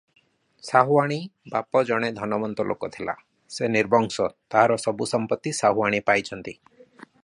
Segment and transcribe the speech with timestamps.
[0.69, 1.17] ସାହୁଆଣୀ
[1.55, 3.17] ବାପ ଜଣେ ଧନବନ୍ତ ଲୋକ ଥିଲା-
[3.57, 6.61] ସେ ନିର୍ବଂଶ, ତାହାର ସବୁ ସମ୍ପତ୍ତି ସାହୁଆଣୀ ପାଇଛନ୍ତି।